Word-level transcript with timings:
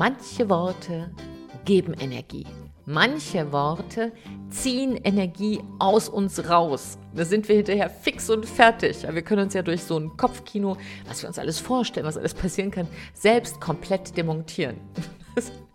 Manche 0.00 0.48
Worte 0.48 1.10
geben 1.66 1.92
Energie. 1.92 2.46
Manche 2.86 3.52
Worte 3.52 4.12
ziehen 4.48 4.96
Energie 4.96 5.60
aus 5.78 6.08
uns 6.08 6.48
raus. 6.48 6.96
Da 7.14 7.26
sind 7.26 7.46
wir 7.50 7.56
hinterher 7.56 7.90
fix 7.90 8.30
und 8.30 8.46
fertig. 8.46 9.02
Wir 9.06 9.20
können 9.20 9.42
uns 9.42 9.52
ja 9.52 9.60
durch 9.60 9.82
so 9.82 9.98
ein 9.98 10.16
Kopfkino, 10.16 10.78
was 11.06 11.20
wir 11.20 11.28
uns 11.28 11.38
alles 11.38 11.58
vorstellen, 11.58 12.06
was 12.06 12.16
alles 12.16 12.32
passieren 12.32 12.70
kann, 12.70 12.88
selbst 13.12 13.60
komplett 13.60 14.16
demontieren. 14.16 14.78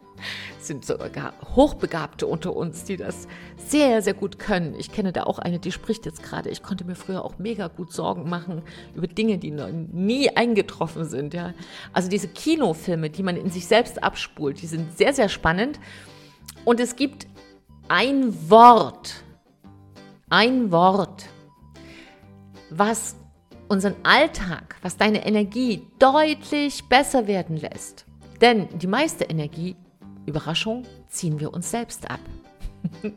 Sind 0.59 0.85
sogar 0.85 1.33
Hochbegabte 1.55 2.27
unter 2.27 2.55
uns, 2.55 2.83
die 2.83 2.97
das 2.97 3.27
sehr, 3.57 4.01
sehr 4.01 4.13
gut 4.13 4.39
können. 4.39 4.75
Ich 4.77 4.91
kenne 4.91 5.11
da 5.11 5.23
auch 5.23 5.39
eine, 5.39 5.59
die 5.59 5.71
spricht 5.71 6.05
jetzt 6.05 6.23
gerade. 6.23 6.49
Ich 6.49 6.63
konnte 6.63 6.85
mir 6.85 6.95
früher 6.95 7.23
auch 7.23 7.37
mega 7.37 7.67
gut 7.67 7.93
Sorgen 7.93 8.29
machen 8.29 8.61
über 8.95 9.07
Dinge, 9.07 9.37
die 9.37 9.51
noch 9.51 9.69
nie 9.69 10.29
eingetroffen 10.29 11.05
sind. 11.05 11.33
Ja. 11.33 11.53
Also 11.93 12.09
diese 12.09 12.27
Kinofilme, 12.27 13.09
die 13.09 13.23
man 13.23 13.37
in 13.37 13.49
sich 13.49 13.67
selbst 13.67 14.03
abspult, 14.03 14.61
die 14.61 14.67
sind 14.67 14.97
sehr, 14.97 15.13
sehr 15.13 15.29
spannend. 15.29 15.79
Und 16.63 16.79
es 16.79 16.95
gibt 16.95 17.27
ein 17.87 18.49
Wort, 18.49 19.23
ein 20.29 20.71
Wort, 20.71 21.27
was 22.69 23.15
unseren 23.67 23.95
Alltag, 24.03 24.75
was 24.81 24.97
deine 24.97 25.25
Energie 25.25 25.87
deutlich 25.99 26.83
besser 26.89 27.27
werden 27.27 27.57
lässt. 27.57 28.05
Denn 28.41 28.67
die 28.77 28.87
meiste 28.87 29.25
Energie, 29.25 29.75
Überraschung, 30.25 30.83
ziehen 31.07 31.39
wir 31.39 31.53
uns 31.53 31.71
selbst 31.71 32.09
ab. 32.09 32.19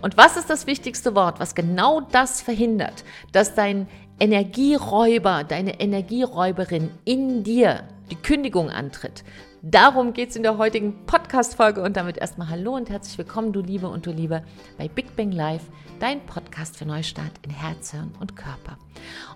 Und 0.00 0.16
was 0.16 0.36
ist 0.36 0.48
das 0.48 0.66
wichtigste 0.66 1.14
Wort, 1.14 1.40
was 1.40 1.54
genau 1.54 2.00
das 2.00 2.40
verhindert, 2.40 3.04
dass 3.32 3.54
dein 3.54 3.86
Energieräuber, 4.18 5.44
deine 5.44 5.80
Energieräuberin 5.80 6.90
in 7.04 7.42
dir 7.42 7.84
die 8.10 8.16
Kündigung 8.16 8.70
antritt? 8.70 9.24
Darum 9.64 10.12
geht 10.12 10.30
es 10.30 10.36
in 10.36 10.42
der 10.42 10.58
heutigen 10.58 11.06
Podcast-Folge 11.06 11.82
und 11.82 11.96
damit 11.96 12.18
erstmal 12.18 12.48
Hallo 12.48 12.74
und 12.74 12.90
herzlich 12.90 13.16
willkommen, 13.16 13.52
du 13.52 13.60
Liebe 13.60 13.88
und 13.88 14.04
du 14.06 14.10
Liebe, 14.10 14.42
bei 14.76 14.88
Big 14.88 15.14
Bang 15.14 15.30
Live, 15.30 15.62
dein 16.00 16.20
Podcast 16.26 16.76
für 16.76 16.84
Neustart 16.84 17.30
in 17.42 17.50
Herz, 17.50 17.92
Hirn 17.92 18.12
und 18.18 18.34
Körper. 18.34 18.76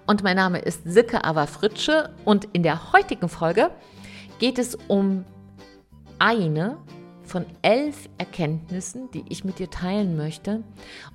Und 0.05 0.25
mein 0.25 0.35
Name 0.35 0.59
ist 0.59 0.83
Silke 0.85 1.23
Ava 1.25 1.47
Fritsche 1.47 2.11
und 2.25 2.47
in 2.55 2.65
der 2.65 2.93
heutigen 2.93 3.29
Folge 3.29 3.71
geht 4.41 4.59
es 4.59 4.75
um 4.89 5.25
eine 6.19 6.79
von 7.27 7.45
elf 7.63 8.09
Erkenntnissen, 8.19 9.11
die 9.11 9.25
ich 9.29 9.45
mit 9.45 9.59
dir 9.59 9.69
teilen 9.69 10.17
möchte. 10.17 10.63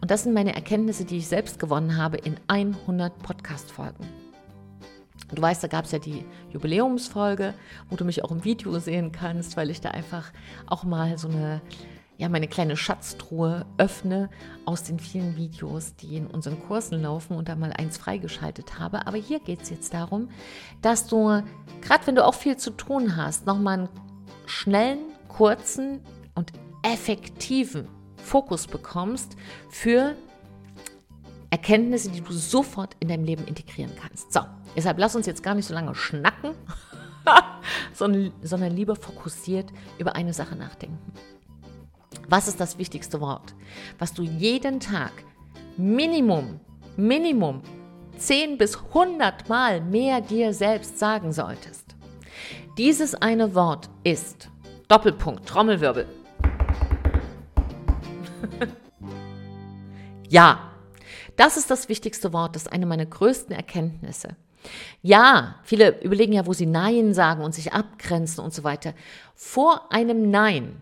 Und 0.01 0.11
das 0.11 0.23
sind 0.23 0.33
meine 0.33 0.53
Erkenntnisse, 0.53 1.05
die 1.05 1.17
ich 1.17 1.27
selbst 1.27 1.57
gewonnen 1.59 1.97
habe 1.97 2.17
in 2.17 2.35
100 2.47 3.17
Podcast-Folgen. 3.19 4.05
Du 5.33 5.41
weißt, 5.41 5.63
da 5.63 5.67
gab 5.67 5.85
es 5.85 5.91
ja 5.91 5.99
die 5.99 6.25
Jubiläumsfolge, 6.51 7.53
wo 7.89 7.95
du 7.95 8.03
mich 8.03 8.23
auch 8.23 8.31
im 8.31 8.43
Video 8.43 8.77
sehen 8.79 9.11
kannst, 9.13 9.55
weil 9.55 9.69
ich 9.69 9.79
da 9.79 9.91
einfach 9.91 10.31
auch 10.67 10.83
mal 10.83 11.17
so 11.17 11.29
eine, 11.29 11.61
ja, 12.17 12.27
meine 12.27 12.49
kleine 12.49 12.75
Schatztruhe 12.75 13.65
öffne 13.77 14.29
aus 14.65 14.83
den 14.83 14.99
vielen 14.99 15.37
Videos, 15.37 15.95
die 15.95 16.17
in 16.17 16.27
unseren 16.27 16.59
Kursen 16.59 17.01
laufen 17.01 17.37
und 17.37 17.47
da 17.47 17.55
mal 17.55 17.71
eins 17.71 17.97
freigeschaltet 17.97 18.77
habe. 18.77 19.07
Aber 19.07 19.17
hier 19.17 19.39
geht 19.39 19.61
es 19.61 19.69
jetzt 19.69 19.93
darum, 19.93 20.27
dass 20.81 21.07
du, 21.07 21.41
gerade 21.79 22.07
wenn 22.07 22.15
du 22.15 22.25
auch 22.25 22.35
viel 22.35 22.57
zu 22.57 22.71
tun 22.71 23.15
hast, 23.15 23.45
nochmal 23.45 23.79
einen 23.79 23.89
schnellen, 24.51 24.99
kurzen 25.27 26.01
und 26.35 26.51
effektiven 26.83 27.87
Fokus 28.17 28.67
bekommst 28.67 29.35
für 29.69 30.15
Erkenntnisse, 31.49 32.09
die 32.11 32.21
du 32.21 32.31
sofort 32.31 32.95
in 32.99 33.07
deinem 33.09 33.23
Leben 33.23 33.45
integrieren 33.45 33.91
kannst. 33.99 34.31
So, 34.31 34.41
Deshalb 34.75 34.99
lass 34.99 35.15
uns 35.15 35.25
jetzt 35.25 35.43
gar 35.43 35.55
nicht 35.55 35.67
so 35.67 35.73
lange 35.73 35.93
schnacken, 35.95 36.51
sondern, 37.93 38.31
sondern 38.41 38.75
lieber 38.75 38.95
fokussiert 38.95 39.71
über 39.97 40.15
eine 40.15 40.33
Sache 40.33 40.55
nachdenken. 40.55 40.99
Was 42.29 42.47
ist 42.47 42.59
das 42.59 42.77
wichtigste 42.77 43.19
Wort, 43.19 43.53
was 43.99 44.13
du 44.13 44.23
jeden 44.23 44.79
Tag 44.79 45.11
Minimum, 45.77 46.59
Minimum 46.95 47.61
10 48.17 48.57
bis 48.57 48.77
100 48.77 49.49
Mal 49.49 49.81
mehr 49.81 50.21
dir 50.21 50.53
selbst 50.53 50.99
sagen 50.99 51.33
solltest? 51.33 51.95
Dieses 52.81 53.13
eine 53.13 53.53
Wort 53.53 53.91
ist 54.03 54.49
Doppelpunkt, 54.87 55.47
Trommelwirbel. 55.47 56.07
ja, 60.27 60.71
das 61.35 61.57
ist 61.57 61.69
das 61.69 61.89
wichtigste 61.89 62.33
Wort, 62.33 62.55
das 62.55 62.63
ist 62.63 62.71
eine 62.71 62.87
meiner 62.87 63.05
größten 63.05 63.55
Erkenntnisse. 63.55 64.35
Ja, 65.03 65.59
viele 65.61 66.01
überlegen 66.01 66.33
ja, 66.33 66.47
wo 66.47 66.53
sie 66.53 66.65
Nein 66.65 67.13
sagen 67.13 67.43
und 67.43 67.53
sich 67.53 67.71
abgrenzen 67.71 68.43
und 68.43 68.51
so 68.51 68.63
weiter. 68.63 68.95
Vor 69.35 69.93
einem 69.93 70.31
Nein 70.31 70.81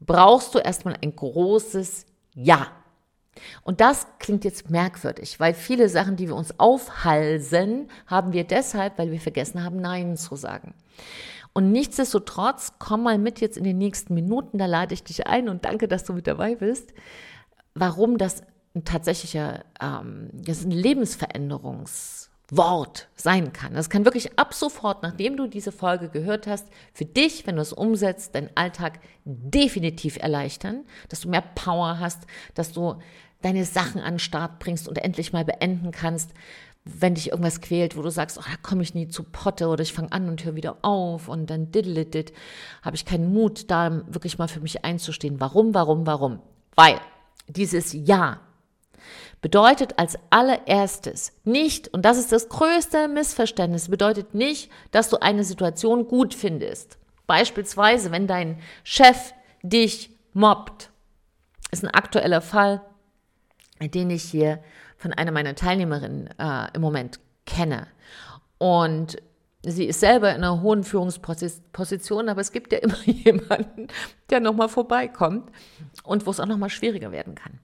brauchst 0.00 0.54
du 0.54 0.58
erstmal 0.58 0.98
ein 1.02 1.16
großes 1.16 2.04
Ja. 2.34 2.66
Und 3.62 3.80
das 3.80 4.06
klingt 4.18 4.44
jetzt 4.44 4.70
merkwürdig, 4.70 5.40
weil 5.40 5.54
viele 5.54 5.88
Sachen, 5.88 6.16
die 6.16 6.28
wir 6.28 6.36
uns 6.36 6.58
aufhalsen, 6.58 7.88
haben 8.06 8.32
wir 8.32 8.44
deshalb, 8.44 8.98
weil 8.98 9.10
wir 9.10 9.20
vergessen 9.20 9.64
haben, 9.64 9.80
Nein 9.80 10.16
zu 10.16 10.36
sagen. 10.36 10.74
Und 11.54 11.72
nichtsdestotrotz, 11.72 12.74
komm 12.78 13.02
mal 13.02 13.18
mit 13.18 13.40
jetzt 13.40 13.56
in 13.56 13.64
den 13.64 13.78
nächsten 13.78 14.14
Minuten, 14.14 14.58
da 14.58 14.66
lade 14.66 14.94
ich 14.94 15.04
dich 15.04 15.26
ein 15.26 15.48
und 15.48 15.64
danke, 15.64 15.88
dass 15.88 16.04
du 16.04 16.12
mit 16.12 16.26
dabei 16.26 16.54
bist, 16.54 16.94
warum 17.74 18.18
das 18.18 18.42
ein 18.74 18.84
tatsächlicher, 18.84 19.64
ähm, 19.80 20.30
das 20.32 20.58
ist 20.58 20.66
ein 20.66 20.72
Lebensveränderungs- 20.72 22.31
Wort 22.54 23.08
sein 23.16 23.54
kann. 23.54 23.72
Das 23.72 23.88
kann 23.88 24.04
wirklich 24.04 24.38
ab 24.38 24.52
sofort, 24.52 25.02
nachdem 25.02 25.38
du 25.38 25.46
diese 25.46 25.72
Folge 25.72 26.10
gehört 26.10 26.46
hast, 26.46 26.68
für 26.92 27.06
dich, 27.06 27.46
wenn 27.46 27.56
du 27.56 27.62
es 27.62 27.72
umsetzt, 27.72 28.34
deinen 28.34 28.50
Alltag 28.54 29.00
definitiv 29.24 30.18
erleichtern, 30.18 30.84
dass 31.08 31.22
du 31.22 31.30
mehr 31.30 31.40
Power 31.40 31.98
hast, 31.98 32.26
dass 32.54 32.72
du 32.72 32.96
deine 33.40 33.64
Sachen 33.64 34.02
an 34.02 34.14
den 34.14 34.18
Start 34.18 34.58
bringst 34.58 34.86
und 34.86 34.98
endlich 34.98 35.32
mal 35.32 35.46
beenden 35.46 35.92
kannst, 35.92 36.32
wenn 36.84 37.14
dich 37.14 37.30
irgendwas 37.30 37.62
quält, 37.62 37.96
wo 37.96 38.02
du 38.02 38.10
sagst, 38.10 38.38
oh, 38.38 38.44
da 38.44 38.56
komme 38.62 38.82
ich 38.82 38.92
nie 38.92 39.08
zu 39.08 39.22
Potte 39.22 39.68
oder 39.68 39.82
ich 39.82 39.94
fange 39.94 40.12
an 40.12 40.28
und 40.28 40.44
höre 40.44 40.54
wieder 40.54 40.76
auf 40.82 41.28
und 41.28 41.48
dann 41.48 41.70
diddle 41.72 42.04
habe 42.82 42.96
ich 42.96 43.06
keinen 43.06 43.32
Mut, 43.32 43.70
da 43.70 44.02
wirklich 44.08 44.36
mal 44.36 44.48
für 44.48 44.60
mich 44.60 44.84
einzustehen. 44.84 45.40
Warum, 45.40 45.72
warum, 45.72 46.06
warum? 46.06 46.40
Weil 46.74 47.00
dieses 47.48 47.94
Ja 47.94 48.40
bedeutet 49.40 49.98
als 49.98 50.18
allererstes 50.30 51.32
nicht, 51.44 51.88
und 51.88 52.04
das 52.04 52.18
ist 52.18 52.32
das 52.32 52.48
größte 52.48 53.08
Missverständnis, 53.08 53.88
bedeutet 53.88 54.34
nicht, 54.34 54.70
dass 54.90 55.08
du 55.08 55.20
eine 55.20 55.44
Situation 55.44 56.08
gut 56.08 56.34
findest. 56.34 56.98
Beispielsweise, 57.26 58.10
wenn 58.10 58.26
dein 58.26 58.58
Chef 58.84 59.34
dich 59.62 60.10
mobbt, 60.32 60.90
ist 61.70 61.84
ein 61.84 61.90
aktueller 61.90 62.40
Fall, 62.40 62.82
den 63.80 64.10
ich 64.10 64.22
hier 64.22 64.62
von 64.96 65.12
einer 65.12 65.32
meiner 65.32 65.54
Teilnehmerinnen 65.54 66.28
äh, 66.38 66.68
im 66.74 66.80
Moment 66.80 67.18
kenne. 67.46 67.88
Und 68.58 69.16
sie 69.64 69.86
ist 69.86 70.00
selber 70.00 70.30
in 70.30 70.36
einer 70.36 70.62
hohen 70.62 70.84
Führungsposition, 70.84 72.28
aber 72.28 72.40
es 72.40 72.52
gibt 72.52 72.72
ja 72.72 72.78
immer 72.82 73.02
jemanden, 73.04 73.88
der 74.30 74.40
nochmal 74.40 74.68
vorbeikommt 74.68 75.50
und 76.04 76.26
wo 76.26 76.30
es 76.30 76.40
auch 76.40 76.46
nochmal 76.46 76.70
schwieriger 76.70 77.12
werden 77.12 77.34
kann. 77.34 77.58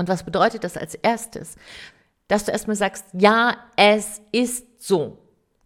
Und 0.00 0.08
was 0.08 0.24
bedeutet 0.24 0.64
das 0.64 0.78
als 0.78 0.94
erstes? 0.94 1.56
Dass 2.26 2.46
du 2.46 2.52
erstmal 2.52 2.74
sagst, 2.74 3.04
ja, 3.12 3.58
es 3.76 4.22
ist 4.32 4.82
so. 4.82 5.18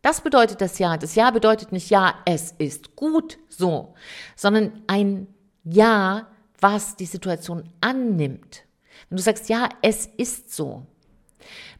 Das 0.03 0.23
bedeutet 0.23 0.61
das 0.61 0.81
Ja. 0.81 0.97
Das 0.97 1.15
Ja 1.15 1.31
bedeutet 1.31 1.71
nicht 1.71 1.89
Ja, 1.89 2.17
es 2.25 2.53
ist 2.59 2.97
gut 2.97 3.39
so, 3.49 3.95
sondern 4.35 4.83
ein 4.89 5.29
Ja, 5.63 6.27
was 6.61 6.97
die 6.97 7.07
Situation 7.07 7.63
annimmt. 7.81 8.65
Wenn 9.09 9.19
du 9.19 9.23
sagst, 9.23 9.49
ja, 9.49 9.69
es 9.83 10.07
ist 10.17 10.53
so, 10.53 10.85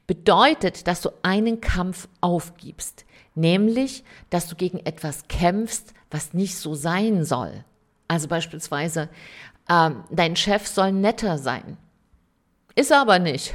bedeutet, 0.07 0.87
dass 0.87 1.01
du 1.01 1.11
einen 1.23 1.61
Kampf 1.61 2.07
aufgibst, 2.21 3.05
nämlich, 3.35 4.05
dass 4.31 4.47
du 4.47 4.55
gegen 4.55 4.79
etwas 4.79 5.27
kämpfst, 5.27 5.93
was 6.09 6.35
nicht 6.35 6.55
so 6.55 6.77
sein 6.77 7.25
soll. 7.25 7.65
Also 8.07 8.29
beispielsweise, 8.29 9.09
ähm, 9.69 10.05
dein 10.11 10.37
Chef 10.37 10.69
soll 10.69 10.93
netter 10.93 11.39
sein. 11.39 11.79
Ist 12.75 12.91
er 12.91 13.01
aber 13.01 13.19
nicht. 13.19 13.55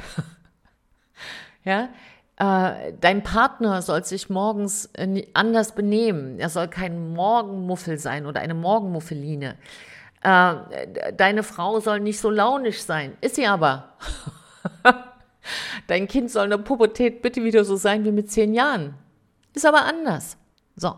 ja, 1.64 1.88
äh, 2.36 2.94
dein 2.98 3.22
Partner 3.22 3.82
soll 3.82 4.04
sich 4.04 4.30
morgens 4.30 4.86
äh, 4.94 5.26
anders 5.34 5.74
benehmen. 5.74 6.38
Er 6.38 6.48
soll 6.48 6.68
kein 6.68 7.12
Morgenmuffel 7.12 7.98
sein 7.98 8.26
oder 8.26 8.40
eine 8.40 8.54
Morgenmuffeline. 8.54 9.56
Äh, 10.22 11.12
deine 11.16 11.42
Frau 11.42 11.80
soll 11.80 12.00
nicht 12.00 12.18
so 12.18 12.30
launisch 12.30 12.82
sein. 12.82 13.16
Ist 13.20 13.36
sie 13.36 13.46
aber. 13.46 13.94
Dein 15.86 16.06
Kind 16.06 16.30
soll 16.30 16.44
in 16.44 16.50
der 16.50 16.58
Pubertät 16.58 17.22
bitte 17.22 17.42
wieder 17.42 17.64
so 17.64 17.76
sein 17.76 18.04
wie 18.04 18.12
mit 18.12 18.30
zehn 18.30 18.54
Jahren. 18.54 18.94
Ist 19.54 19.66
aber 19.66 19.84
anders. 19.84 20.36
So. 20.76 20.94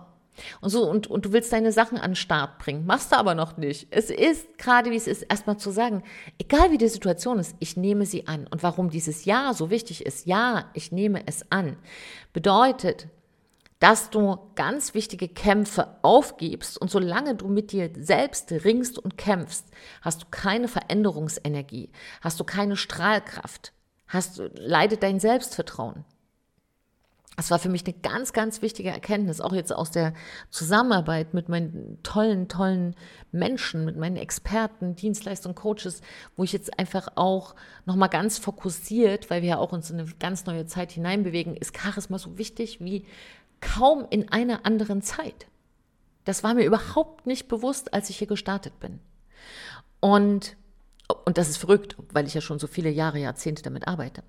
Und 0.61 0.71
so, 0.71 0.89
und, 0.89 1.07
und 1.09 1.27
du 1.27 1.33
willst 1.33 1.53
deine 1.53 1.73
Sachen 1.73 1.99
an 1.99 2.11
den 2.11 2.17
Start 2.17 2.59
bringen, 2.59 2.87
machst 2.87 3.13
du 3.13 3.17
aber 3.17 3.35
noch 3.35 3.57
nicht. 3.57 3.89
Es 3.91 4.11
ist 4.11 4.59
gerade 4.59 4.91
wie 4.91 4.97
es 4.97 5.07
ist, 5.07 5.23
erstmal 5.23 5.59
zu 5.59 5.71
sagen, 5.71 6.03
egal 6.39 6.71
wie 6.71 6.79
die 6.79 6.89
Situation 6.89 7.39
ist, 7.39 7.55
ich 7.59 7.77
nehme 7.77 8.07
sie 8.07 8.27
an. 8.27 8.47
Und 8.47 8.63
warum 8.63 8.91
dieses 8.91 9.25
Ja 9.25 9.53
so 9.55 9.71
wichtig 9.71 10.07
ist, 10.07 10.27
ja, 10.27 10.71
ich 10.75 10.93
nehme 10.93 11.27
es 11.27 11.51
an, 11.51 11.77
bedeutet, 12.33 13.09
dass 13.83 14.11
du 14.11 14.39
ganz 14.55 14.95
wichtige 14.95 15.27
Kämpfe 15.27 15.97
aufgibst 16.03 16.79
und 16.79 16.89
solange 16.89 17.35
du 17.35 17.49
mit 17.49 17.73
dir 17.73 17.91
selbst 17.99 18.53
ringst 18.53 18.97
und 18.97 19.19
kämpfst, 19.19 19.67
hast 20.03 20.23
du 20.23 20.27
keine 20.31 20.69
Veränderungsenergie, 20.69 21.91
hast 22.21 22.39
du 22.39 22.45
keine 22.45 22.77
Strahlkraft, 22.77 23.73
hast, 24.07 24.41
leidet 24.55 25.03
dein 25.03 25.19
Selbstvertrauen. 25.19 26.05
Das 27.37 27.51
war 27.51 27.59
für 27.59 27.71
mich 27.71 27.85
eine 27.87 27.95
ganz, 27.95 28.33
ganz 28.35 28.61
wichtige 28.61 28.91
Erkenntnis, 28.91 29.41
auch 29.41 29.55
jetzt 29.55 29.75
aus 29.75 29.91
der 29.91 30.13
Zusammenarbeit 30.51 31.33
mit 31.33 31.49
meinen 31.49 31.99
tollen, 32.03 32.49
tollen 32.49 32.95
Menschen, 33.31 33.87
mit 33.87 33.97
meinen 33.97 34.17
Experten, 34.17 34.95
Dienstleistungen, 34.97 35.55
Coaches, 35.55 36.03
wo 36.37 36.45
ich 36.45 36.53
jetzt 36.53 36.79
einfach 36.79 37.09
auch 37.15 37.55
nochmal 37.87 38.11
ganz 38.11 38.39
fokussiert, 38.39 39.31
weil 39.31 39.41
wir 39.41 39.51
ja 39.51 39.59
auch 39.59 39.73
uns 39.73 39.91
in 39.91 39.99
eine 39.99 40.11
ganz 40.21 40.45
neue 40.45 40.67
Zeit 40.67 40.93
hineinbewegen, 40.93 41.57
ist 41.57 41.77
Charisma 41.77 42.19
so 42.19 42.37
wichtig 42.37 42.81
wie 42.81 43.07
kaum 43.61 44.07
in 44.11 44.29
einer 44.29 44.67
anderen 44.67 45.01
Zeit. 45.01 45.47
Das 46.25 46.45
war 46.45 46.53
mir 46.53 46.65
überhaupt 46.65 47.27
nicht 47.27 47.49
bewusst, 47.49 47.95
als 47.95 48.11
ich 48.11 48.19
hier 48.19 48.27
gestartet 48.27 48.79
bin. 48.79 49.01
Und, 50.01 50.57
und 51.25 51.39
das 51.39 51.49
ist 51.49 51.57
verrückt, 51.57 51.97
weil 52.13 52.27
ich 52.27 52.35
ja 52.35 52.43
schon 52.43 52.59
so 52.59 52.67
viele 52.67 52.91
Jahre, 52.91 53.19
Jahrzehnte 53.19 53.63
damit 53.63 53.89
arbeite. 53.89 54.23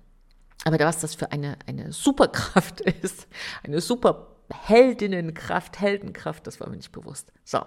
Aber 0.64 0.78
was 0.78 1.00
das 1.00 1.14
für 1.14 1.30
eine, 1.30 1.58
eine 1.66 1.92
Superkraft 1.92 2.80
ist, 3.02 3.28
eine 3.62 3.80
super 3.80 4.34
Heldinnenkraft, 4.52 5.80
Heldenkraft, 5.80 6.46
das 6.46 6.60
war 6.60 6.68
mir 6.68 6.76
nicht 6.76 6.92
bewusst. 6.92 7.32
So, 7.44 7.60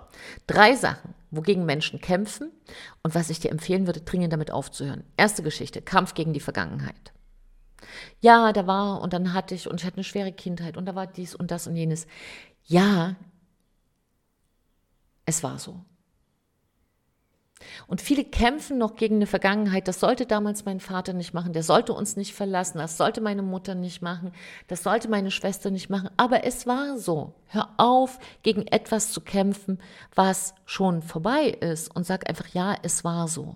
drei 0.45 0.75
Sachen, 0.75 1.13
wogegen 1.31 1.65
Menschen 1.65 2.01
kämpfen 2.01 2.51
und 3.03 3.15
was 3.15 3.29
ich 3.29 3.39
dir 3.39 3.51
empfehlen 3.51 3.87
würde, 3.87 4.01
dringend 4.01 4.33
damit 4.33 4.51
aufzuhören. 4.51 5.03
Erste 5.15 5.43
Geschichte, 5.43 5.81
Kampf 5.81 6.13
gegen 6.13 6.33
die 6.33 6.39
Vergangenheit. 6.39 7.13
Ja, 8.19 8.53
da 8.53 8.67
war 8.67 9.01
und 9.01 9.13
dann 9.13 9.33
hatte 9.33 9.55
ich 9.55 9.67
und 9.67 9.79
ich 9.79 9.85
hatte 9.85 9.97
eine 9.97 10.03
schwere 10.03 10.31
Kindheit 10.31 10.77
und 10.77 10.85
da 10.85 10.95
war 10.95 11.07
dies 11.07 11.35
und 11.35 11.51
das 11.51 11.67
und 11.67 11.75
jenes. 11.75 12.07
Ja, 12.65 13.15
es 15.25 15.43
war 15.43 15.59
so. 15.59 15.83
Und 17.87 18.01
viele 18.01 18.23
kämpfen 18.23 18.77
noch 18.77 18.95
gegen 18.95 19.15
eine 19.15 19.27
Vergangenheit. 19.27 19.87
Das 19.87 19.99
sollte 19.99 20.25
damals 20.25 20.65
mein 20.65 20.79
Vater 20.79 21.13
nicht 21.13 21.33
machen. 21.33 21.53
Der 21.53 21.63
sollte 21.63 21.93
uns 21.93 22.15
nicht 22.15 22.33
verlassen. 22.33 22.77
Das 22.77 22.97
sollte 22.97 23.21
meine 23.21 23.41
Mutter 23.41 23.75
nicht 23.75 24.01
machen. 24.01 24.31
Das 24.67 24.83
sollte 24.83 25.07
meine 25.07 25.31
Schwester 25.31 25.71
nicht 25.71 25.89
machen. 25.89 26.09
Aber 26.17 26.43
es 26.43 26.67
war 26.67 26.97
so. 26.97 27.33
Hör 27.47 27.69
auf, 27.77 28.19
gegen 28.43 28.67
etwas 28.67 29.11
zu 29.11 29.21
kämpfen, 29.21 29.79
was 30.15 30.53
schon 30.65 31.01
vorbei 31.01 31.49
ist 31.49 31.95
und 31.95 32.05
sag 32.05 32.29
einfach, 32.29 32.47
ja, 32.49 32.75
es 32.83 33.03
war 33.03 33.27
so. 33.27 33.55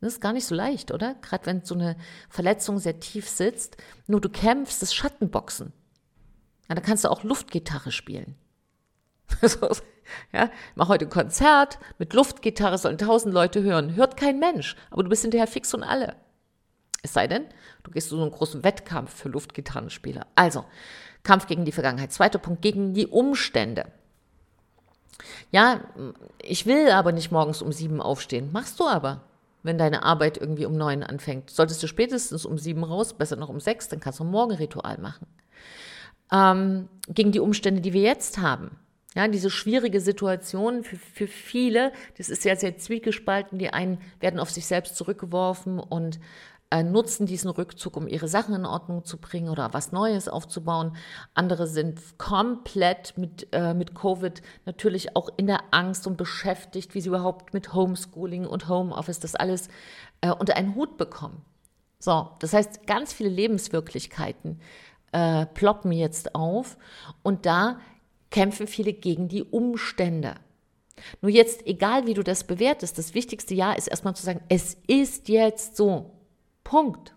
Das 0.00 0.14
ist 0.14 0.20
gar 0.20 0.32
nicht 0.32 0.46
so 0.46 0.54
leicht, 0.56 0.90
oder? 0.90 1.14
Gerade 1.22 1.46
wenn 1.46 1.64
so 1.64 1.74
eine 1.74 1.96
Verletzung 2.28 2.80
sehr 2.80 2.98
tief 2.98 3.28
sitzt. 3.28 3.76
Nur 4.08 4.20
du 4.20 4.28
kämpfst, 4.28 4.82
das 4.82 4.92
Schattenboxen. 4.92 5.72
Ja, 6.68 6.74
da 6.74 6.80
kannst 6.80 7.04
du 7.04 7.10
auch 7.10 7.22
Luftgitarre 7.22 7.92
spielen. 7.92 8.34
ja, 10.32 10.50
mache 10.74 10.88
heute 10.88 11.06
ein 11.06 11.10
Konzert 11.10 11.78
mit 11.98 12.12
Luftgitarre, 12.12 12.78
sollen 12.78 12.98
tausend 12.98 13.34
Leute 13.34 13.62
hören. 13.62 13.94
Hört 13.94 14.16
kein 14.16 14.38
Mensch, 14.38 14.76
aber 14.90 15.02
du 15.02 15.08
bist 15.08 15.22
hinterher 15.22 15.46
fix 15.46 15.72
und 15.74 15.82
alle. 15.82 16.16
Es 17.02 17.12
sei 17.12 17.26
denn, 17.26 17.46
du 17.82 17.90
gehst 17.90 18.08
zu 18.08 18.16
so 18.16 18.22
einem 18.22 18.30
großen 18.30 18.62
Wettkampf 18.62 19.14
für 19.14 19.28
Luftgitarrenspieler. 19.28 20.26
Also, 20.34 20.64
Kampf 21.24 21.46
gegen 21.46 21.64
die 21.64 21.72
Vergangenheit. 21.72 22.12
Zweiter 22.12 22.38
Punkt, 22.38 22.62
gegen 22.62 22.94
die 22.94 23.06
Umstände. 23.06 23.86
Ja, 25.50 25.80
ich 26.42 26.66
will 26.66 26.90
aber 26.90 27.12
nicht 27.12 27.30
morgens 27.30 27.62
um 27.62 27.72
sieben 27.72 28.00
aufstehen. 28.00 28.50
Machst 28.52 28.80
du 28.80 28.86
aber, 28.86 29.22
wenn 29.62 29.78
deine 29.78 30.02
Arbeit 30.02 30.38
irgendwie 30.38 30.66
um 30.66 30.76
neun 30.76 31.02
anfängt. 31.02 31.50
Solltest 31.50 31.82
du 31.82 31.86
spätestens 31.86 32.44
um 32.44 32.58
sieben 32.58 32.84
raus, 32.84 33.14
besser 33.14 33.36
noch 33.36 33.48
um 33.48 33.60
sechs, 33.60 33.88
dann 33.88 34.00
kannst 34.00 34.18
du 34.20 34.24
ein 34.24 34.30
Morgenritual 34.30 34.98
machen. 34.98 35.26
Ähm, 36.32 36.88
gegen 37.08 37.32
die 37.32 37.40
Umstände, 37.40 37.80
die 37.80 37.92
wir 37.92 38.02
jetzt 38.02 38.38
haben. 38.38 38.78
Ja, 39.14 39.28
diese 39.28 39.50
schwierige 39.50 40.00
Situation 40.00 40.84
für, 40.84 40.96
für 40.96 41.26
viele, 41.26 41.92
das 42.16 42.30
ist 42.30 42.44
ja 42.44 42.56
sehr 42.56 42.78
zwiegespalten. 42.78 43.58
Die 43.58 43.70
einen 43.70 43.98
werden 44.20 44.40
auf 44.40 44.50
sich 44.50 44.66
selbst 44.66 44.96
zurückgeworfen 44.96 45.78
und 45.78 46.18
äh, 46.72 46.82
nutzen 46.82 47.26
diesen 47.26 47.50
Rückzug, 47.50 47.98
um 47.98 48.08
ihre 48.08 48.28
Sachen 48.28 48.54
in 48.54 48.64
Ordnung 48.64 49.04
zu 49.04 49.18
bringen 49.18 49.50
oder 49.50 49.74
was 49.74 49.92
Neues 49.92 50.28
aufzubauen. 50.28 50.96
Andere 51.34 51.66
sind 51.66 52.00
komplett 52.16 53.18
mit, 53.18 53.48
äh, 53.52 53.74
mit 53.74 53.94
Covid 53.94 54.40
natürlich 54.64 55.14
auch 55.14 55.28
in 55.36 55.46
der 55.46 55.60
Angst 55.72 56.06
und 56.06 56.16
beschäftigt, 56.16 56.94
wie 56.94 57.02
sie 57.02 57.08
überhaupt 57.08 57.52
mit 57.52 57.74
Homeschooling 57.74 58.46
und 58.46 58.68
Homeoffice 58.70 59.20
das 59.20 59.34
alles 59.34 59.68
äh, 60.22 60.30
unter 60.30 60.56
einen 60.56 60.74
Hut 60.74 60.96
bekommen. 60.96 61.44
So, 61.98 62.30
das 62.38 62.54
heißt, 62.54 62.86
ganz 62.86 63.12
viele 63.12 63.28
Lebenswirklichkeiten 63.28 64.58
äh, 65.12 65.44
ploppen 65.44 65.92
jetzt 65.92 66.34
auf 66.34 66.78
und 67.22 67.44
da 67.44 67.78
kämpfen 68.32 68.66
viele 68.66 68.92
gegen 68.92 69.28
die 69.28 69.44
Umstände. 69.44 70.34
Nur 71.20 71.30
jetzt, 71.30 71.66
egal 71.66 72.06
wie 72.06 72.14
du 72.14 72.24
das 72.24 72.44
bewertest, 72.44 72.98
das 72.98 73.14
wichtigste 73.14 73.54
Ja 73.54 73.72
ist 73.72 73.86
erstmal 73.86 74.16
zu 74.16 74.24
sagen, 74.24 74.40
es 74.48 74.76
ist 74.88 75.28
jetzt 75.28 75.76
so. 75.76 76.10
Punkt. 76.64 77.14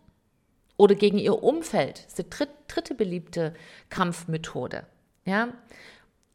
Oder 0.77 0.95
gegen 0.95 1.17
ihr 1.17 1.41
Umfeld. 1.41 2.05
Das 2.05 2.19
ist 2.19 2.33
die 2.39 2.47
dritte, 2.67 2.95
beliebte 2.95 3.53
Kampfmethode. 3.89 4.85
Ja? 5.25 5.49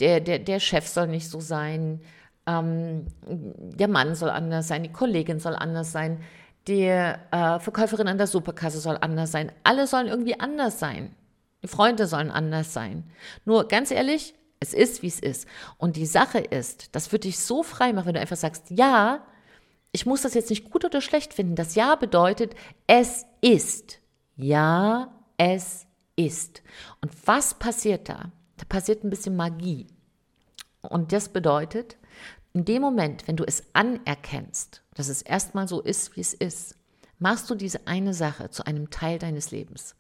Der, 0.00 0.20
der, 0.20 0.38
der 0.38 0.60
Chef 0.60 0.88
soll 0.88 1.08
nicht 1.08 1.28
so 1.28 1.40
sein, 1.40 2.00
ähm, 2.46 3.06
der 3.20 3.88
Mann 3.88 4.14
soll 4.14 4.30
anders 4.30 4.68
sein, 4.68 4.82
die 4.82 4.92
Kollegin 4.92 5.40
soll 5.40 5.54
anders 5.54 5.92
sein, 5.92 6.22
die 6.68 6.84
äh, 6.84 7.60
Verkäuferin 7.60 8.08
an 8.08 8.18
der 8.18 8.26
Superkasse 8.26 8.80
soll 8.80 8.96
anders 9.00 9.32
sein. 9.32 9.52
Alle 9.62 9.86
sollen 9.86 10.08
irgendwie 10.08 10.40
anders 10.40 10.78
sein. 10.78 11.14
Die 11.62 11.68
Freunde 11.68 12.06
sollen 12.06 12.30
anders 12.30 12.72
sein. 12.72 13.04
Nur 13.44 13.68
ganz 13.68 13.90
ehrlich, 13.90 14.34
es 14.60 14.74
ist, 14.74 15.02
wie 15.02 15.08
es 15.08 15.18
ist. 15.18 15.48
Und 15.78 15.96
die 15.96 16.06
Sache 16.06 16.38
ist, 16.38 16.94
das 16.94 17.10
wird 17.12 17.24
dich 17.24 17.38
so 17.38 17.62
frei 17.62 17.92
machen, 17.92 18.06
wenn 18.06 18.14
du 18.14 18.20
einfach 18.20 18.36
sagst, 18.36 18.70
ja, 18.70 19.26
ich 19.92 20.06
muss 20.06 20.22
das 20.22 20.34
jetzt 20.34 20.50
nicht 20.50 20.70
gut 20.70 20.84
oder 20.84 21.00
schlecht 21.00 21.34
finden. 21.34 21.56
Das 21.56 21.74
Ja 21.74 21.96
bedeutet, 21.96 22.54
es 22.86 23.24
ist. 23.40 23.98
Ja, 24.36 25.12
es 25.36 25.86
ist. 26.14 26.62
Und 27.00 27.10
was 27.26 27.54
passiert 27.54 28.08
da? 28.08 28.30
Da 28.58 28.64
passiert 28.68 29.02
ein 29.02 29.10
bisschen 29.10 29.36
Magie. 29.36 29.86
Und 30.82 31.12
das 31.12 31.30
bedeutet, 31.30 31.96
in 32.52 32.64
dem 32.64 32.82
Moment, 32.82 33.26
wenn 33.26 33.36
du 33.36 33.44
es 33.44 33.64
anerkennst, 33.72 34.82
dass 34.94 35.08
es 35.08 35.22
erstmal 35.22 35.68
so 35.68 35.80
ist, 35.80 36.16
wie 36.16 36.20
es 36.20 36.34
ist, 36.34 36.76
machst 37.18 37.48
du 37.48 37.54
diese 37.54 37.86
eine 37.86 38.14
Sache 38.14 38.50
zu 38.50 38.66
einem 38.66 38.90
Teil 38.90 39.18
deines 39.18 39.50
Lebens. 39.50 39.94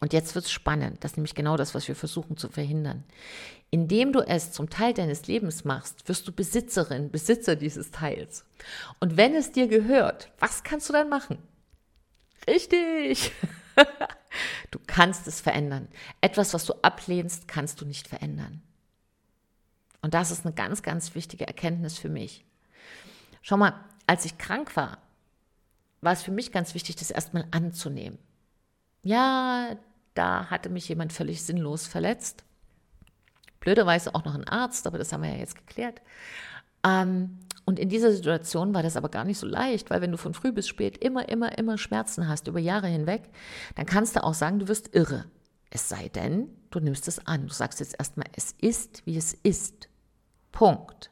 Und 0.00 0.12
jetzt 0.12 0.34
wird 0.34 0.44
es 0.44 0.52
spannend. 0.52 1.02
Das 1.02 1.12
ist 1.12 1.16
nämlich 1.16 1.34
genau 1.34 1.56
das, 1.56 1.74
was 1.74 1.88
wir 1.88 1.96
versuchen 1.96 2.36
zu 2.36 2.48
verhindern. 2.48 3.04
Indem 3.70 4.12
du 4.12 4.20
es 4.20 4.52
zum 4.52 4.70
Teil 4.70 4.94
deines 4.94 5.26
Lebens 5.26 5.64
machst, 5.64 6.08
wirst 6.08 6.26
du 6.28 6.32
Besitzerin, 6.32 7.10
Besitzer 7.10 7.56
dieses 7.56 7.90
Teils. 7.90 8.44
Und 9.00 9.16
wenn 9.16 9.34
es 9.34 9.52
dir 9.52 9.66
gehört, 9.66 10.30
was 10.38 10.62
kannst 10.62 10.88
du 10.88 10.92
dann 10.92 11.08
machen? 11.08 11.38
Richtig! 12.46 13.32
du 14.70 14.78
kannst 14.86 15.26
es 15.26 15.40
verändern. 15.40 15.88
Etwas, 16.20 16.54
was 16.54 16.64
du 16.64 16.74
ablehnst, 16.82 17.48
kannst 17.48 17.80
du 17.80 17.84
nicht 17.84 18.06
verändern. 18.06 18.62
Und 20.00 20.14
das 20.14 20.30
ist 20.30 20.46
eine 20.46 20.54
ganz, 20.54 20.82
ganz 20.82 21.14
wichtige 21.14 21.46
Erkenntnis 21.46 21.98
für 21.98 22.08
mich. 22.08 22.44
Schau 23.42 23.56
mal, 23.56 23.84
als 24.06 24.24
ich 24.24 24.38
krank 24.38 24.76
war, 24.76 24.98
war 26.00 26.12
es 26.12 26.22
für 26.22 26.30
mich 26.30 26.52
ganz 26.52 26.74
wichtig, 26.74 26.96
das 26.96 27.10
erstmal 27.10 27.46
anzunehmen. 27.50 28.18
Ja, 29.02 29.76
da 30.18 30.50
hatte 30.50 30.68
mich 30.68 30.88
jemand 30.88 31.12
völlig 31.12 31.42
sinnlos 31.42 31.86
verletzt. 31.86 32.44
Blöderweise 33.60 34.14
auch 34.14 34.24
noch 34.24 34.34
ein 34.34 34.48
Arzt, 34.48 34.86
aber 34.86 34.98
das 34.98 35.12
haben 35.12 35.22
wir 35.22 35.30
ja 35.30 35.38
jetzt 35.38 35.56
geklärt. 35.56 36.02
Ähm, 36.84 37.38
und 37.64 37.78
in 37.78 37.88
dieser 37.88 38.12
Situation 38.12 38.74
war 38.74 38.82
das 38.82 38.96
aber 38.96 39.10
gar 39.10 39.24
nicht 39.24 39.38
so 39.38 39.46
leicht, 39.46 39.90
weil 39.90 40.00
wenn 40.00 40.10
du 40.10 40.18
von 40.18 40.34
früh 40.34 40.52
bis 40.52 40.66
spät 40.66 40.98
immer, 40.98 41.28
immer, 41.28 41.56
immer 41.58 41.78
Schmerzen 41.78 42.28
hast, 42.28 42.48
über 42.48 42.58
Jahre 42.58 42.88
hinweg, 42.88 43.30
dann 43.74 43.86
kannst 43.86 44.16
du 44.16 44.24
auch 44.24 44.34
sagen, 44.34 44.58
du 44.58 44.68
wirst 44.68 44.94
irre. 44.94 45.26
Es 45.70 45.88
sei 45.88 46.08
denn, 46.08 46.48
du 46.70 46.80
nimmst 46.80 47.06
es 47.08 47.26
an. 47.26 47.46
Du 47.46 47.52
sagst 47.52 47.80
jetzt 47.80 47.96
erstmal, 47.98 48.26
es 48.34 48.54
ist, 48.58 49.04
wie 49.06 49.16
es 49.16 49.34
ist. 49.34 49.88
Punkt. 50.50 51.10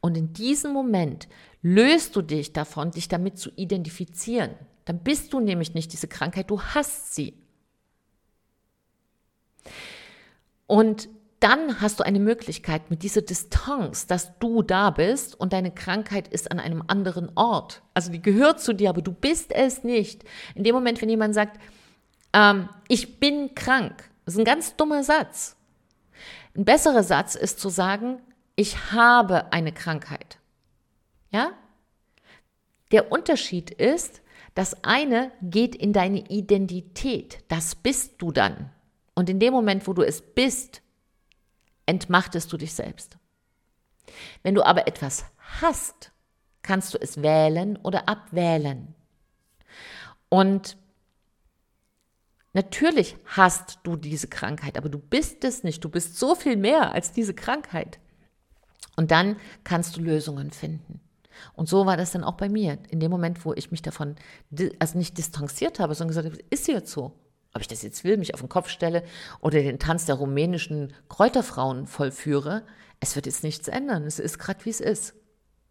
Und 0.00 0.16
in 0.16 0.32
diesem 0.32 0.72
Moment 0.72 1.26
löst 1.62 2.14
du 2.16 2.22
dich 2.22 2.52
davon, 2.52 2.90
dich 2.90 3.08
damit 3.08 3.38
zu 3.38 3.50
identifizieren. 3.56 4.50
Dann 4.84 4.98
bist 4.98 5.32
du 5.32 5.40
nämlich 5.40 5.72
nicht 5.72 5.92
diese 5.92 6.08
Krankheit, 6.08 6.50
du 6.50 6.60
hast 6.60 7.14
sie. 7.14 7.43
Und 10.66 11.08
dann 11.40 11.82
hast 11.82 12.00
du 12.00 12.04
eine 12.04 12.20
Möglichkeit 12.20 12.90
mit 12.90 13.02
dieser 13.02 13.20
Distanz, 13.20 14.06
dass 14.06 14.38
du 14.38 14.62
da 14.62 14.88
bist 14.90 15.38
und 15.38 15.52
deine 15.52 15.70
Krankheit 15.70 16.26
ist 16.28 16.50
an 16.50 16.58
einem 16.58 16.82
anderen 16.86 17.30
Ort. 17.34 17.82
Also 17.92 18.10
die 18.10 18.22
gehört 18.22 18.60
zu 18.60 18.72
dir, 18.72 18.88
aber 18.88 19.02
du 19.02 19.12
bist 19.12 19.52
es 19.52 19.84
nicht. 19.84 20.24
In 20.54 20.64
dem 20.64 20.74
Moment, 20.74 21.02
wenn 21.02 21.10
jemand 21.10 21.34
sagt, 21.34 21.60
ähm, 22.32 22.70
ich 22.88 23.20
bin 23.20 23.54
krank, 23.54 24.10
das 24.24 24.34
ist 24.34 24.40
ein 24.40 24.46
ganz 24.46 24.76
dummer 24.76 25.04
Satz. 25.04 25.56
Ein 26.56 26.64
besserer 26.64 27.02
Satz 27.02 27.34
ist 27.34 27.60
zu 27.60 27.68
sagen, 27.68 28.22
ich 28.56 28.92
habe 28.92 29.52
eine 29.52 29.72
Krankheit. 29.72 30.38
Ja? 31.30 31.50
Der 32.90 33.12
Unterschied 33.12 33.70
ist, 33.70 34.22
das 34.54 34.84
eine 34.84 35.32
geht 35.42 35.74
in 35.74 35.92
deine 35.92 36.30
Identität. 36.30 37.40
Das 37.48 37.74
bist 37.74 38.14
du 38.22 38.30
dann. 38.30 38.70
Und 39.14 39.28
in 39.28 39.38
dem 39.38 39.52
Moment, 39.52 39.86
wo 39.86 39.92
du 39.92 40.02
es 40.02 40.22
bist, 40.22 40.82
entmachtest 41.86 42.52
du 42.52 42.56
dich 42.56 42.74
selbst. 42.74 43.16
Wenn 44.42 44.54
du 44.54 44.62
aber 44.64 44.86
etwas 44.86 45.24
hast, 45.60 46.12
kannst 46.62 46.94
du 46.94 46.98
es 47.00 47.22
wählen 47.22 47.76
oder 47.76 48.08
abwählen. 48.08 48.94
Und 50.28 50.76
natürlich 52.52 53.16
hast 53.24 53.78
du 53.82 53.96
diese 53.96 54.28
Krankheit, 54.28 54.76
aber 54.76 54.88
du 54.88 54.98
bist 54.98 55.44
es 55.44 55.62
nicht. 55.62 55.84
Du 55.84 55.88
bist 55.88 56.18
so 56.18 56.34
viel 56.34 56.56
mehr 56.56 56.92
als 56.92 57.12
diese 57.12 57.34
Krankheit. 57.34 58.00
Und 58.96 59.10
dann 59.10 59.36
kannst 59.64 59.96
du 59.96 60.00
Lösungen 60.00 60.50
finden. 60.50 61.00
Und 61.54 61.68
so 61.68 61.84
war 61.84 61.96
das 61.96 62.12
dann 62.12 62.24
auch 62.24 62.36
bei 62.36 62.48
mir. 62.48 62.78
In 62.88 63.00
dem 63.00 63.10
Moment, 63.10 63.44
wo 63.44 63.52
ich 63.54 63.70
mich 63.70 63.82
davon, 63.82 64.16
also 64.78 64.98
nicht 64.98 65.18
distanziert 65.18 65.80
habe, 65.80 65.94
sondern 65.94 66.08
gesagt 66.08 66.32
habe, 66.32 66.44
ist 66.50 66.68
jetzt 66.68 66.92
so. 66.92 67.12
Ob 67.54 67.60
ich 67.60 67.68
das 67.68 67.82
jetzt 67.82 68.04
will, 68.04 68.16
mich 68.16 68.34
auf 68.34 68.40
den 68.40 68.48
Kopf 68.48 68.68
stelle 68.68 69.04
oder 69.40 69.62
den 69.62 69.78
Tanz 69.78 70.06
der 70.06 70.16
rumänischen 70.16 70.92
Kräuterfrauen 71.08 71.86
vollführe, 71.86 72.64
es 73.00 73.14
wird 73.14 73.26
jetzt 73.26 73.44
nichts 73.44 73.68
ändern. 73.68 74.04
Es 74.04 74.18
ist 74.18 74.38
gerade, 74.38 74.64
wie 74.64 74.70
es 74.70 74.80
ist. 74.80 75.14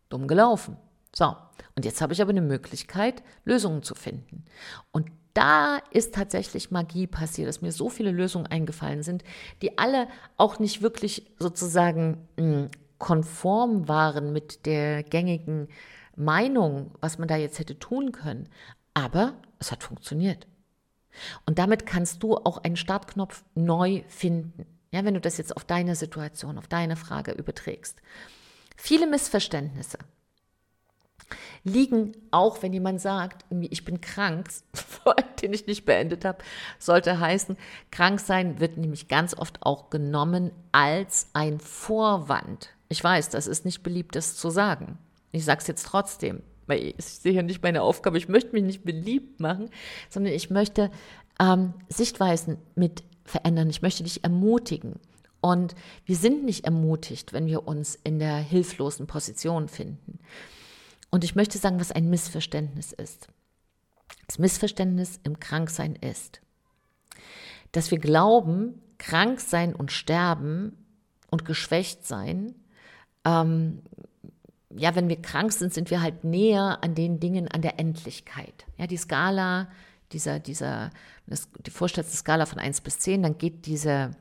Dumm 0.09 0.27
gelaufen. 0.27 0.77
So, 1.15 1.35
und 1.75 1.85
jetzt 1.85 2.01
habe 2.01 2.13
ich 2.13 2.21
aber 2.21 2.31
eine 2.31 2.41
Möglichkeit, 2.41 3.23
Lösungen 3.43 3.83
zu 3.83 3.95
finden. 3.95 4.45
Und 4.91 5.11
da 5.33 5.79
ist 5.91 6.13
tatsächlich 6.13 6.71
Magie 6.71 7.07
passiert, 7.07 7.47
dass 7.47 7.61
mir 7.61 7.71
so 7.71 7.89
viele 7.89 8.11
Lösungen 8.11 8.47
eingefallen 8.47 9.03
sind, 9.03 9.23
die 9.61 9.77
alle 9.77 10.07
auch 10.37 10.59
nicht 10.59 10.81
wirklich 10.81 11.31
sozusagen 11.39 12.27
hm, 12.37 12.69
konform 12.97 13.87
waren 13.87 14.31
mit 14.31 14.65
der 14.65 15.03
gängigen 15.03 15.67
Meinung, 16.15 16.91
was 17.01 17.17
man 17.17 17.27
da 17.27 17.35
jetzt 17.35 17.59
hätte 17.59 17.77
tun 17.79 18.11
können. 18.11 18.47
Aber 18.93 19.33
es 19.59 19.71
hat 19.71 19.83
funktioniert. 19.83 20.47
Und 21.45 21.59
damit 21.59 21.85
kannst 21.85 22.23
du 22.23 22.35
auch 22.35 22.57
einen 22.59 22.75
Startknopf 22.75 23.43
neu 23.55 24.03
finden. 24.07 24.65
Ja, 24.91 25.05
wenn 25.05 25.13
du 25.15 25.21
das 25.21 25.37
jetzt 25.37 25.55
auf 25.55 25.65
deine 25.65 25.95
Situation, 25.95 26.57
auf 26.57 26.67
deine 26.67 26.95
Frage 26.95 27.31
überträgst. 27.31 28.01
Viele 28.75 29.07
Missverständnisse 29.07 29.97
liegen 31.63 32.13
auch, 32.31 32.61
wenn 32.61 32.73
jemand 32.73 33.01
sagt, 33.01 33.45
ich 33.49 33.85
bin 33.85 34.01
krank, 34.01 34.49
den 35.41 35.53
ich 35.53 35.67
nicht 35.67 35.85
beendet 35.85 36.25
habe, 36.25 36.43
sollte 36.79 37.19
heißen, 37.19 37.57
krank 37.91 38.19
sein 38.19 38.59
wird 38.59 38.77
nämlich 38.77 39.07
ganz 39.07 39.35
oft 39.37 39.63
auch 39.63 39.89
genommen 39.89 40.51
als 40.71 41.27
ein 41.33 41.59
Vorwand. 41.59 42.69
Ich 42.89 43.03
weiß, 43.03 43.29
das 43.29 43.47
ist 43.47 43.65
nicht 43.65 43.83
beliebt, 43.83 44.15
das 44.15 44.35
zu 44.35 44.49
sagen. 44.49 44.97
Ich 45.31 45.45
sage 45.45 45.61
es 45.61 45.67
jetzt 45.67 45.87
trotzdem, 45.87 46.43
sehe 46.97 47.33
ja 47.33 47.43
nicht 47.43 47.63
meine 47.63 47.81
Aufgabe, 47.81 48.17
ich 48.17 48.29
möchte 48.29 48.53
mich 48.53 48.63
nicht 48.63 48.83
beliebt 48.83 49.39
machen, 49.39 49.69
sondern 50.09 50.33
ich 50.33 50.49
möchte 50.49 50.91
ähm, 51.39 51.73
Sichtweisen 51.89 52.57
mit 52.75 53.03
verändern. 53.25 53.69
Ich 53.69 53.81
möchte 53.81 54.03
dich 54.03 54.23
ermutigen. 54.23 54.99
Und 55.41 55.75
wir 56.05 56.15
sind 56.15 56.45
nicht 56.45 56.65
ermutigt, 56.65 57.33
wenn 57.33 57.47
wir 57.47 57.67
uns 57.67 57.95
in 58.03 58.19
der 58.19 58.37
hilflosen 58.37 59.07
Position 59.07 59.67
finden. 59.67 60.19
Und 61.11 61.23
ich 61.23 61.35
möchte 61.35 61.57
sagen, 61.57 61.79
was 61.79 61.91
ein 61.91 62.09
Missverständnis 62.09 62.93
ist. 62.93 63.27
Das 64.27 64.39
Missverständnis 64.39 65.19
im 65.23 65.39
Kranksein 65.39 65.95
ist, 65.95 66.41
dass 67.73 67.91
wir 67.91 67.99
glauben, 67.99 68.81
krank 68.97 69.41
sein 69.41 69.75
und 69.75 69.91
sterben 69.91 70.77
und 71.29 71.45
geschwächt 71.45 72.05
sein 72.05 72.55
ähm, 73.25 73.81
ja, 74.77 74.95
wenn 74.95 75.09
wir 75.09 75.21
krank 75.21 75.51
sind, 75.53 75.73
sind 75.73 75.89
wir 75.89 76.01
halt 76.01 76.23
näher 76.23 76.79
an 76.81 76.95
den 76.95 77.19
Dingen, 77.19 77.47
an 77.47 77.61
der 77.61 77.79
Endlichkeit. 77.79 78.65
Ja, 78.77 78.87
die 78.87 78.97
Skala, 78.97 79.67
dieser, 80.11 80.39
dieser, 80.39 80.91
das, 81.27 81.49
die 81.65 81.71
Vorstellungsskala 81.71 82.45
von 82.45 82.59
1 82.59 82.81
bis 82.81 82.99
10, 82.99 83.23
dann 83.23 83.37
geht 83.37 83.65
diese, 83.65 84.11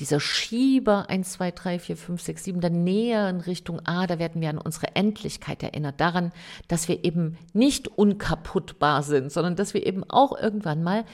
dieser 0.00 0.20
Schieber 0.20 1.08
1, 1.08 1.32
2, 1.32 1.50
3, 1.52 1.78
4, 1.78 1.96
5, 1.96 2.22
6, 2.22 2.44
7 2.44 2.60
dann 2.60 2.84
näher 2.84 3.28
in 3.28 3.40
Richtung 3.40 3.80
A, 3.86 4.06
da 4.06 4.18
werden 4.18 4.40
wir 4.40 4.50
an 4.50 4.58
unsere 4.58 4.94
Endlichkeit 4.96 5.62
erinnert, 5.62 6.00
daran, 6.00 6.32
dass 6.68 6.88
wir 6.88 7.04
eben 7.04 7.38
nicht 7.52 7.88
unkaputtbar 7.88 9.02
sind, 9.02 9.30
sondern 9.30 9.56
dass 9.56 9.74
wir 9.74 9.86
eben 9.86 10.04
auch 10.04 10.36
irgendwann 10.38 10.82
mal 10.82 11.04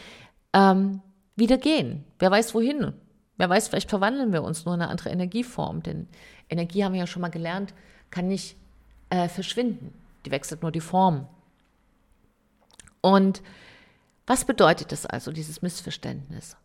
ähm, 0.52 1.02
wieder 1.36 1.58
gehen. 1.58 2.04
Wer 2.18 2.30
weiß 2.30 2.54
wohin? 2.54 2.94
Wer 3.36 3.48
weiß, 3.48 3.68
vielleicht 3.68 3.90
verwandeln 3.90 4.32
wir 4.32 4.42
uns 4.42 4.64
nur 4.64 4.74
in 4.74 4.82
eine 4.82 4.90
andere 4.90 5.10
Energieform, 5.10 5.82
denn 5.82 6.08
Energie 6.48 6.84
haben 6.84 6.92
wir 6.92 7.00
ja 7.00 7.06
schon 7.06 7.22
mal 7.22 7.28
gelernt, 7.28 7.72
kann 8.10 8.28
nicht 8.28 8.56
äh, 9.10 9.28
verschwinden. 9.28 9.94
Die 10.24 10.30
wechselt 10.30 10.62
nur 10.62 10.72
die 10.72 10.80
Form. 10.80 11.28
Und 13.00 13.42
was 14.26 14.44
bedeutet 14.44 14.92
das 14.92 15.06
also, 15.06 15.32
dieses 15.32 15.62
Missverständnis? 15.62 16.56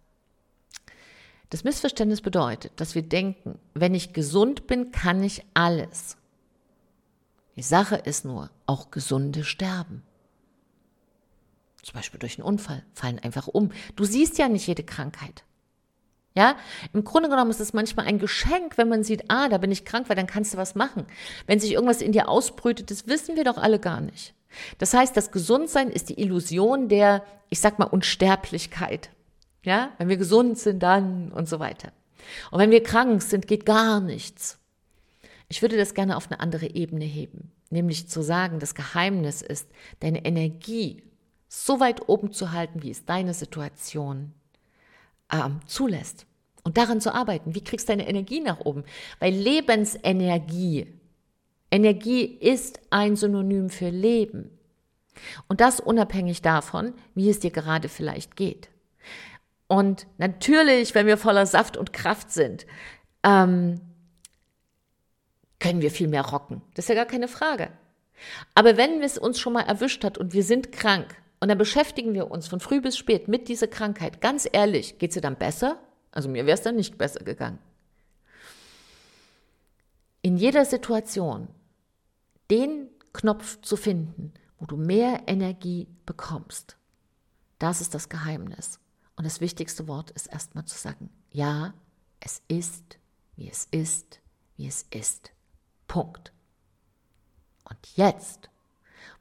Das 1.50 1.64
Missverständnis 1.64 2.22
bedeutet, 2.22 2.74
dass 2.76 2.96
wir 2.96 3.04
denken, 3.04 3.60
wenn 3.74 3.96
ich 3.96 4.14
gesund 4.14 4.68
bin, 4.68 4.92
kann 4.92 5.24
ich 5.24 5.46
alles. 5.54 6.18
Die 7.56 7.64
Sache 7.64 7.96
ist 7.96 8.26
nur, 8.26 8.50
auch 8.66 8.92
Gesunde 8.92 9.44
sterben. 9.44 10.04
Zum 11.82 11.94
Beispiel 11.94 12.20
durch 12.20 12.38
einen 12.38 12.48
Unfall, 12.48 12.84
fallen 12.94 13.20
einfach 13.20 13.48
um. 13.48 13.72
Du 13.96 14.06
siehst 14.06 14.38
ja 14.38 14.50
nicht 14.50 14.68
jede 14.68 14.84
Krankheit. 14.84 15.44
Ja, 16.38 16.58
im 16.92 17.06
Grunde 17.06 17.30
genommen 17.30 17.50
ist 17.50 17.62
es 17.62 17.72
manchmal 17.72 18.08
ein 18.08 18.20
Geschenk, 18.20 18.78
wenn 18.78 18.90
man 18.90 19.06
sieht, 19.06 19.24
ah, 19.30 19.48
da 19.48 19.58
bin 19.58 19.72
ich 19.72 19.86
krank, 19.86 20.10
weil 20.10 20.18
dann 20.18 20.28
kannst 20.28 20.54
du 20.54 20.58
was 20.58 20.76
machen. 20.76 21.06
Wenn 21.48 21.62
sich 21.62 21.72
irgendwas 21.72 22.02
in 22.02 22.12
dir 22.12 22.28
ausbrütet, 22.28 22.92
das 22.92 23.08
wissen 23.08 23.38
wir 23.38 23.46
doch 23.46 23.58
alle 23.58 23.80
gar 23.80 24.02
nicht. 24.02 24.34
Das 24.78 24.94
heißt, 24.94 25.16
das 25.16 25.32
Gesundsein 25.32 25.90
ist 25.90 26.10
die 26.10 26.20
Illusion 26.20 26.90
der, 26.90 27.24
ich 27.50 27.62
sag 27.62 27.80
mal, 27.80 27.86
Unsterblichkeit. 27.86 29.12
Ja, 29.64 29.92
wenn 29.98 30.10
wir 30.10 30.18
gesund 30.18 30.60
sind, 30.60 30.84
dann 30.84 31.32
und 31.32 31.48
so 31.48 31.60
weiter. 31.60 31.94
Und 32.52 32.60
wenn 32.60 32.72
wir 32.72 32.84
krank 32.84 33.22
sind, 33.22 33.48
geht 33.48 33.66
gar 33.66 34.02
nichts. 34.02 34.60
Ich 35.48 35.62
würde 35.62 35.78
das 35.78 35.94
gerne 35.94 36.18
auf 36.18 36.30
eine 36.30 36.42
andere 36.42 36.68
Ebene 36.68 37.06
heben, 37.06 37.52
nämlich 37.70 38.10
zu 38.10 38.22
sagen, 38.22 38.60
das 38.60 38.76
Geheimnis 38.76 39.42
ist, 39.42 39.70
deine 40.02 40.26
Energie 40.26 41.04
so 41.48 41.80
weit 41.80 42.10
oben 42.10 42.34
zu 42.34 42.52
halten, 42.52 42.84
wie 42.84 42.92
es 42.92 43.06
deine 43.06 43.34
Situation 43.34 44.34
ähm, 45.32 45.60
zulässt. 45.68 46.26
Und 46.64 46.78
daran 46.78 47.00
zu 47.00 47.14
arbeiten. 47.14 47.54
Wie 47.54 47.64
kriegst 47.64 47.88
du 47.88 47.94
deine 47.94 48.08
Energie 48.08 48.42
nach 48.42 48.60
oben? 48.60 48.86
Weil 49.20 49.34
Lebensenergie, 49.34 50.88
Energie 51.70 52.24
ist 52.24 52.80
ein 52.90 53.16
Synonym 53.16 53.70
für 53.70 53.90
Leben. 53.90 54.50
Und 55.48 55.62
das 55.62 55.80
unabhängig 55.80 56.42
davon, 56.42 56.94
wie 57.14 57.30
es 57.30 57.40
dir 57.40 57.52
gerade 57.52 57.88
vielleicht 57.88 58.36
geht. 58.36 58.70
Und 59.68 60.08
natürlich, 60.18 60.96
wenn 60.96 61.08
wir 61.08 61.18
voller 61.18 61.46
Saft 61.46 61.78
und 61.78 61.94
Kraft 61.94 62.32
sind, 62.32 62.66
ähm, 63.24 63.82
können 65.60 65.82
wir 65.82 65.92
viel 65.92 66.08
mehr 66.08 66.26
rocken. 66.26 66.62
Das 66.74 66.86
ist 66.86 66.90
ja 66.90 66.96
gar 66.96 67.06
keine 67.06 67.28
Frage. 67.28 67.70
Aber 68.54 68.78
wenn 68.78 69.02
es 69.02 69.18
uns 69.18 69.40
schon 69.40 69.54
mal 69.54 69.62
erwischt 69.62 70.04
hat 70.04 70.18
und 70.18 70.34
wir 70.34 70.44
sind 70.44 70.72
krank, 70.72 71.16
und 71.46 71.50
dann 71.50 71.60
beschäftigen 71.60 72.16
wir 72.16 72.32
uns 72.32 72.48
von 72.48 72.60
früh 72.60 72.82
bis 72.82 72.98
spät 72.98 73.28
mit 73.28 73.50
dieser 73.50 73.68
Krankheit. 73.68 74.20
Ganz 74.20 74.50
ehrlich, 74.52 74.98
geht 74.98 75.14
dir 75.14 75.22
dann 75.22 75.38
besser? 75.38 75.78
Also 76.10 76.28
mir 76.28 76.48
wäre 76.48 76.56
es 76.56 76.64
dann 76.64 76.76
nicht 76.76 76.98
besser 76.98 77.24
gegangen. 77.24 77.60
In 80.24 80.38
jeder 80.38 80.66
Situation 80.66 81.48
den 82.50 82.90
Knopf 83.14 83.62
zu 83.62 83.78
finden, 83.78 84.34
wo 84.58 84.66
du 84.66 84.76
mehr 84.76 85.22
Energie 85.28 85.88
bekommst, 86.08 86.78
das 87.60 87.80
ist 87.80 87.94
das 87.94 88.10
Geheimnis. 88.10 88.80
Und 89.16 89.26
das 89.26 89.40
wichtigste 89.40 89.88
Wort 89.88 90.10
ist 90.10 90.26
erstmal 90.26 90.66
zu 90.66 90.76
sagen, 90.76 91.12
ja, 91.30 91.76
es 92.22 92.42
ist, 92.48 92.98
wie 93.36 93.52
es 93.52 93.68
ist, 93.70 94.20
wie 94.58 94.66
es 94.66 94.88
ist. 94.90 95.32
Punkt. 95.88 96.34
Und 97.70 97.78
jetzt, 97.98 98.50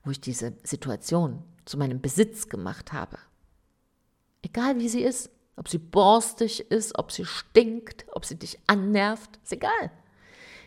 wo 0.04 0.11
ich 0.11 0.23
diese 0.23 0.54
Situation 0.62 1.45
zu 1.64 1.78
meinem 1.78 2.00
Besitz 2.00 2.49
gemacht 2.49 2.92
habe. 2.92 3.18
Egal 4.42 4.78
wie 4.78 4.88
sie 4.88 5.02
ist, 5.02 5.30
ob 5.56 5.68
sie 5.68 5.78
borstig 5.78 6.71
ist, 6.71 6.99
ob 6.99 7.12
sie 7.12 7.25
stinkt, 7.25 8.06
ob 8.12 8.25
sie 8.25 8.37
dich 8.37 8.59
annervt, 8.66 9.38
ist 9.42 9.52
egal. 9.52 9.90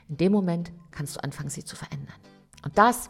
In 0.09 0.17
dem 0.17 0.31
Moment 0.31 0.71
kannst 0.91 1.15
du 1.15 1.23
anfangen, 1.23 1.49
sie 1.49 1.65
zu 1.65 1.75
verändern. 1.75 2.15
Und 2.63 2.77
das 2.77 3.09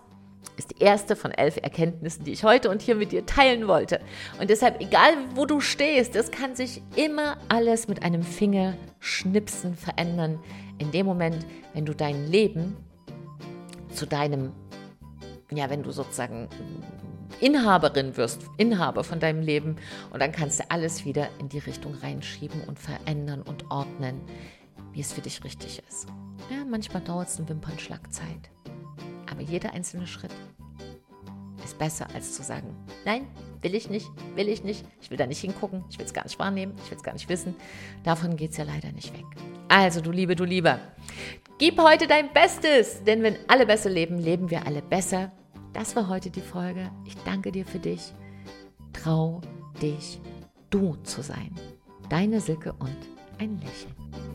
ist 0.57 0.71
die 0.71 0.83
erste 0.83 1.15
von 1.15 1.31
elf 1.31 1.57
Erkenntnissen, 1.57 2.23
die 2.25 2.31
ich 2.31 2.43
heute 2.43 2.69
und 2.69 2.81
hier 2.81 2.95
mit 2.95 3.11
dir 3.11 3.25
teilen 3.25 3.67
wollte. 3.67 4.01
Und 4.39 4.49
deshalb, 4.49 4.81
egal 4.81 5.13
wo 5.35 5.45
du 5.45 5.59
stehst, 5.59 6.15
es 6.15 6.31
kann 6.31 6.55
sich 6.55 6.81
immer 6.95 7.37
alles 7.47 7.87
mit 7.87 8.01
einem 8.01 8.23
Fingerschnipsen 8.23 9.75
verändern. 9.75 10.39
In 10.79 10.91
dem 10.91 11.05
Moment, 11.05 11.45
wenn 11.73 11.85
du 11.85 11.93
dein 11.93 12.27
Leben 12.27 12.75
zu 13.93 14.07
deinem, 14.07 14.51
ja, 15.51 15.69
wenn 15.69 15.83
du 15.83 15.91
sozusagen 15.91 16.49
Inhaberin 17.39 18.17
wirst, 18.17 18.41
Inhaber 18.57 19.03
von 19.03 19.19
deinem 19.19 19.41
Leben. 19.41 19.75
Und 20.11 20.21
dann 20.21 20.31
kannst 20.31 20.59
du 20.59 20.69
alles 20.69 21.05
wieder 21.05 21.29
in 21.39 21.49
die 21.49 21.59
Richtung 21.59 21.93
reinschieben 21.95 22.61
und 22.65 22.79
verändern 22.79 23.41
und 23.41 23.69
ordnen, 23.69 24.21
wie 24.91 25.01
es 25.01 25.13
für 25.13 25.21
dich 25.21 25.43
richtig 25.43 25.81
ist. 25.87 26.07
Ja, 26.49 26.65
manchmal 26.65 27.03
dauert 27.03 27.27
es 27.27 27.37
einen 27.37 27.49
Wimpernschlag 27.49 28.11
Zeit, 28.11 28.49
aber 29.29 29.41
jeder 29.41 29.73
einzelne 29.73 30.07
Schritt 30.07 30.31
ist 31.63 31.77
besser 31.77 32.07
als 32.13 32.33
zu 32.33 32.43
sagen, 32.43 32.73
nein, 33.05 33.27
will 33.61 33.75
ich 33.75 33.89
nicht, 33.89 34.07
will 34.35 34.47
ich 34.47 34.63
nicht, 34.63 34.85
ich 35.01 35.11
will 35.11 35.17
da 35.17 35.27
nicht 35.27 35.41
hingucken, 35.41 35.83
ich 35.89 35.99
will 35.99 36.05
es 36.05 36.13
gar 36.13 36.23
nicht 36.23 36.39
wahrnehmen, 36.39 36.73
ich 36.83 36.89
will 36.89 36.97
es 36.97 37.03
gar 37.03 37.13
nicht 37.13 37.27
wissen. 37.27 37.55
Davon 38.03 38.37
geht 38.37 38.51
es 38.51 38.57
ja 38.57 38.63
leider 38.63 38.91
nicht 38.93 39.13
weg. 39.13 39.25
Also, 39.67 39.99
du 39.99 40.11
Liebe, 40.11 40.35
du 40.35 40.45
Lieber, 40.45 40.79
gib 41.57 41.79
heute 41.79 42.07
dein 42.07 42.31
Bestes, 42.31 43.03
denn 43.03 43.21
wenn 43.21 43.35
alle 43.47 43.65
besser 43.65 43.89
leben, 43.89 44.17
leben 44.17 44.49
wir 44.49 44.65
alle 44.65 44.81
besser. 44.81 45.31
Das 45.77 45.95
war 45.95 46.07
heute 46.07 46.31
die 46.31 46.41
Folge. 46.41 46.89
Ich 47.05 47.15
danke 47.17 47.51
dir 47.51 47.63
für 47.63 47.77
dich. 47.77 48.11
Trau 48.93 49.41
dich, 49.79 50.19
du 50.71 50.95
zu 51.03 51.21
sein. 51.21 51.53
Deine 52.09 52.41
Silke 52.41 52.73
und 52.79 52.97
ein 53.37 53.59
Lächeln. 53.59 54.26